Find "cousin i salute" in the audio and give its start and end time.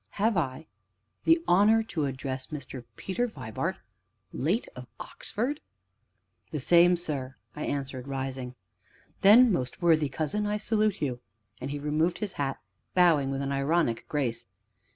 10.09-11.03